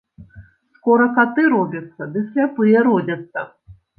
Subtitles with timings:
[0.77, 3.47] Скора каты робяцца, ды сляпыя родзяцца